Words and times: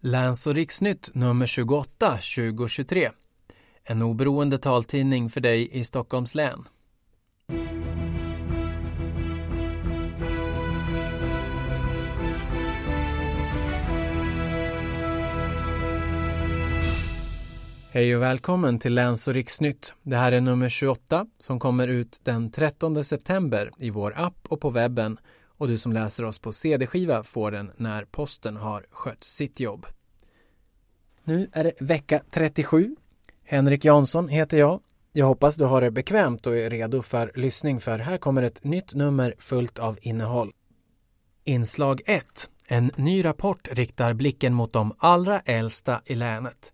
Läns 0.00 0.46
och 0.46 0.54
riksnytt 0.54 1.10
nummer 1.14 1.46
28 1.46 2.10
2023. 2.10 3.10
En 3.84 4.02
oberoende 4.02 4.58
taltidning 4.58 5.30
för 5.30 5.40
dig 5.40 5.68
i 5.72 5.84
Stockholms 5.84 6.34
län. 6.34 6.64
Hej 17.90 18.16
och 18.16 18.22
välkommen 18.22 18.78
till 18.78 18.94
Läns 18.94 19.28
och 19.28 19.34
riksnytt. 19.34 19.94
Det 20.02 20.16
här 20.16 20.32
är 20.32 20.40
nummer 20.40 20.68
28 20.68 21.26
som 21.38 21.60
kommer 21.60 21.88
ut 21.88 22.20
den 22.24 22.50
13 22.50 23.04
september 23.04 23.70
i 23.78 23.90
vår 23.90 24.14
app 24.16 24.46
och 24.48 24.60
på 24.60 24.70
webben 24.70 25.18
och 25.58 25.68
du 25.68 25.78
som 25.78 25.92
läser 25.92 26.24
oss 26.24 26.38
på 26.38 26.52
CD-skiva 26.52 27.22
får 27.22 27.50
den 27.50 27.70
när 27.76 28.04
posten 28.04 28.56
har 28.56 28.86
skött 28.90 29.24
sitt 29.24 29.60
jobb. 29.60 29.86
Nu 31.24 31.48
är 31.52 31.64
det 31.64 31.72
vecka 31.80 32.22
37. 32.30 32.96
Henrik 33.44 33.84
Jansson 33.84 34.28
heter 34.28 34.58
jag. 34.58 34.80
Jag 35.12 35.26
hoppas 35.26 35.56
du 35.56 35.64
har 35.64 35.80
det 35.80 35.90
bekvämt 35.90 36.46
och 36.46 36.56
är 36.56 36.70
redo 36.70 37.02
för 37.02 37.32
lyssning 37.34 37.80
för 37.80 37.98
här 37.98 38.18
kommer 38.18 38.42
ett 38.42 38.64
nytt 38.64 38.94
nummer 38.94 39.34
fullt 39.38 39.78
av 39.78 39.98
innehåll. 40.02 40.52
Inslag 41.44 42.00
1. 42.06 42.50
En 42.68 42.90
ny 42.96 43.24
rapport 43.24 43.68
riktar 43.72 44.12
blicken 44.12 44.54
mot 44.54 44.72
de 44.72 44.92
allra 44.98 45.40
äldsta 45.40 46.02
i 46.04 46.14
länet. 46.14 46.72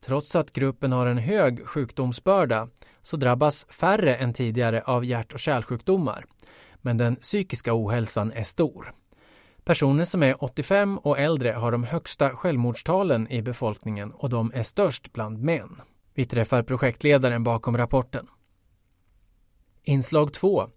Trots 0.00 0.36
att 0.36 0.52
gruppen 0.52 0.92
har 0.92 1.06
en 1.06 1.18
hög 1.18 1.66
sjukdomsbörda 1.66 2.68
så 3.02 3.16
drabbas 3.16 3.66
färre 3.70 4.16
än 4.16 4.32
tidigare 4.32 4.82
av 4.82 5.04
hjärt 5.04 5.32
och 5.32 5.40
kärlsjukdomar. 5.40 6.26
Men 6.80 6.96
den 6.96 7.16
psykiska 7.16 7.74
ohälsan 7.74 8.32
är 8.32 8.44
stor. 8.44 8.94
Personer 9.64 10.04
som 10.04 10.22
är 10.22 10.44
85 10.44 10.98
och 10.98 11.18
äldre 11.18 11.50
har 11.50 11.72
de 11.72 11.84
högsta 11.84 12.30
självmordstalen 12.30 13.32
i 13.32 13.42
befolkningen 13.42 14.12
och 14.12 14.30
de 14.30 14.52
är 14.54 14.62
störst 14.62 15.12
bland 15.12 15.42
män. 15.42 15.80
Vi 16.14 16.26
träffar 16.26 16.62
projektledaren 16.62 17.44
bakom 17.44 17.76
rapporten. 17.76 18.26
Inslag 19.82 20.32
2. 20.32 20.68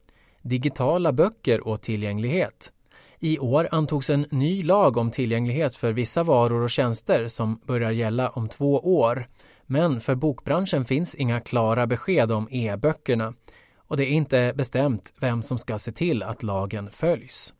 Digitala 0.41 1.13
böcker 1.13 1.67
och 1.67 1.81
tillgänglighet. 1.81 2.73
I 3.19 3.39
år 3.39 3.67
antogs 3.71 4.09
en 4.09 4.25
ny 4.31 4.63
lag 4.63 4.97
om 4.97 5.11
tillgänglighet 5.11 5.75
för 5.75 5.93
vissa 5.93 6.23
varor 6.23 6.61
och 6.61 6.69
tjänster 6.69 7.27
som 7.27 7.61
börjar 7.65 7.91
gälla 7.91 8.29
om 8.29 8.49
två 8.49 8.79
år. 8.79 9.27
Men 9.65 9.99
för 9.99 10.15
bokbranschen 10.15 10.85
finns 10.85 11.15
inga 11.15 11.39
klara 11.39 11.87
besked 11.87 12.31
om 12.31 12.47
e-böckerna 12.51 13.33
och 13.91 13.97
det 13.97 14.05
är 14.05 14.11
inte 14.11 14.53
bestämt 14.55 15.13
vem 15.19 15.41
som 15.41 15.57
ska 15.57 15.79
se 15.79 15.91
till 15.91 16.23
att 16.23 16.43
lagen 16.43 16.91
följs. 16.91 17.53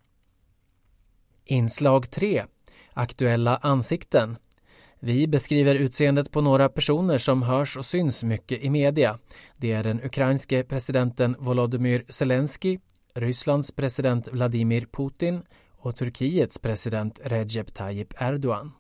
Inslag 1.46 2.12
3. 2.12 2.46
Aktuella 2.94 3.58
ansikten. 3.58 4.38
Vi 5.00 5.28
beskriver 5.28 5.76
utseendet 5.76 6.32
på 6.32 6.42
några 6.42 6.70
personer 6.70 7.18
som 7.18 7.42
hörs 7.42 7.78
och 7.78 7.86
syns 7.86 8.24
mycket 8.24 8.64
i 8.64 8.70
media. 8.70 9.20
Det 9.58 9.72
är 9.72 9.84
den 9.84 10.04
ukrainske 10.04 10.64
presidenten 10.64 11.36
Volodymyr 11.40 12.06
Zelensky, 12.10 12.80
Rysslands 13.14 13.72
president 13.72 14.28
Vladimir 14.28 14.86
Putin 14.92 15.42
och 15.72 15.96
Turkiets 15.96 16.60
president 16.60 17.20
Recep 17.24 17.74
Tayyip 17.74 18.22
Erdogan. 18.22 18.72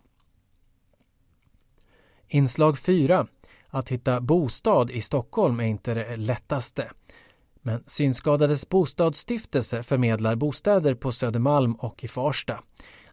Inslag 2.27 2.79
4. 2.79 3.27
Att 3.67 3.89
hitta 3.89 4.21
bostad 4.21 4.91
i 4.91 5.01
Stockholm 5.01 5.59
är 5.59 5.63
inte 5.63 5.93
det 5.93 6.17
lättaste. 6.17 6.91
Men 7.61 7.83
Synskadades 7.87 8.69
bostadsstiftelse 8.69 9.83
förmedlar 9.83 10.35
bostäder 10.35 10.95
på 10.95 11.11
Södermalm 11.11 11.73
och 11.73 12.03
i 12.03 12.07
Farsta. 12.07 12.63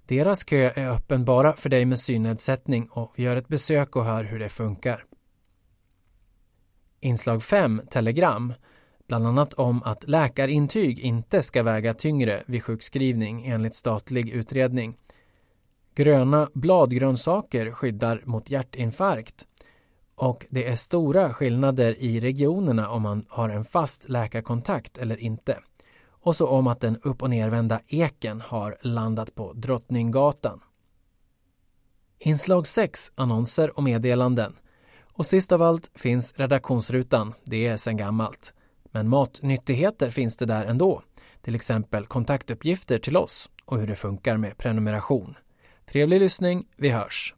Deras 0.06 0.44
kö 0.44 0.72
är 0.74 0.88
öppen 0.88 1.24
bara 1.24 1.52
för 1.52 1.68
dig 1.68 1.84
med 1.84 1.98
synnedsättning 1.98 2.88
och 2.90 3.12
vi 3.16 3.22
gör 3.22 3.36
ett 3.36 3.48
besök 3.48 3.96
och 3.96 4.04
hör 4.04 4.24
hur 4.24 4.38
det 4.38 4.48
funkar. 4.48 5.04
Inslag 7.00 7.42
5, 7.42 7.82
Telegram, 7.90 8.52
bland 9.08 9.26
annat 9.26 9.54
om 9.54 9.82
att 9.82 10.08
läkarintyg 10.08 10.98
inte 10.98 11.42
ska 11.42 11.62
väga 11.62 11.94
tyngre 11.94 12.42
vid 12.46 12.64
sjukskrivning 12.64 13.46
enligt 13.46 13.74
statlig 13.74 14.28
utredning. 14.28 14.96
Gröna 15.94 16.50
bladgrönsaker 16.54 17.72
skyddar 17.72 18.22
mot 18.24 18.50
hjärtinfarkt 18.50 19.47
och 20.18 20.46
det 20.50 20.68
är 20.68 20.76
stora 20.76 21.34
skillnader 21.34 22.02
i 22.02 22.20
regionerna 22.20 22.90
om 22.90 23.02
man 23.02 23.24
har 23.28 23.48
en 23.48 23.64
fast 23.64 24.08
läkarkontakt 24.08 24.98
eller 24.98 25.16
inte. 25.16 25.58
Och 26.10 26.36
så 26.36 26.48
om 26.48 26.66
att 26.66 26.80
den 26.80 26.96
upp 27.02 27.22
och 27.22 27.30
nervända 27.30 27.80
eken 27.86 28.40
har 28.40 28.76
landat 28.80 29.34
på 29.34 29.52
Drottninggatan. 29.52 30.60
Inslag 32.18 32.66
6, 32.66 33.12
annonser 33.14 33.76
och 33.76 33.82
meddelanden. 33.82 34.56
Och 35.00 35.26
sist 35.26 35.52
av 35.52 35.62
allt 35.62 35.90
finns 35.94 36.34
redaktionsrutan, 36.36 37.34
det 37.44 37.66
är 37.66 37.76
sedan 37.76 37.96
gammalt. 37.96 38.54
Men 38.84 39.08
matnyttigheter 39.08 40.10
finns 40.10 40.36
det 40.36 40.46
där 40.46 40.64
ändå. 40.64 41.02
Till 41.42 41.54
exempel 41.54 42.06
kontaktuppgifter 42.06 42.98
till 42.98 43.16
oss 43.16 43.50
och 43.64 43.78
hur 43.78 43.86
det 43.86 43.96
funkar 43.96 44.36
med 44.36 44.58
prenumeration. 44.58 45.34
Trevlig 45.86 46.20
lyssning, 46.20 46.66
vi 46.76 46.88
hörs! 46.88 47.34